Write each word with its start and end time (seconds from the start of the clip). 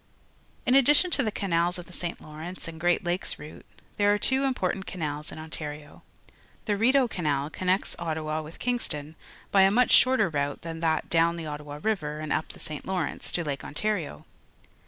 In 0.65 0.73
nddition 0.73 1.11
to 1.11 1.21
the 1.21 1.29
canals 1.31 1.77
of 1.77 1.85
the 1.85 1.93
St. 1.93 2.19
Lawrence 2.19 2.67
and 2.67 2.79
Great 2.79 3.03
Lakes 3.03 3.37
route, 3.37 3.67
thexe 3.99 4.05
are 4.05 4.17
two 4.17 4.45
important 4.45 4.87
canals 4.87 5.31
in 5.31 5.37
Ontario. 5.37 6.01
The 6.65 6.73
RideauCanal 6.73 7.51
connectsOttawa 7.51 8.43
with 8.43 8.57
Iving 8.59 8.79
stori_bxA 8.79 9.15
inuch 9.53 9.91
shorter 9.91 10.27
route 10.29 10.63
than 10.63 10.79
that 10.79 11.07
down 11.07 11.35
the 11.37 11.45
Ottawa 11.45 11.79
River 11.83 12.19
and 12.19 12.33
up 12.33 12.47
the 12.47 12.59
St. 12.59 12.87
Lawrence 12.87 13.31
to 13.33 13.43
Lake 13.43 13.63
Ontario. 13.63 14.25